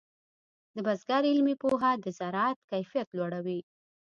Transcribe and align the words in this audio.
د 0.75 0.77
بزګر 0.85 1.23
علمي 1.31 1.55
پوهه 1.61 1.91
د 2.03 2.05
زراعت 2.19 2.59
کیفیت 2.71 3.07
لوړوي. 3.17 3.59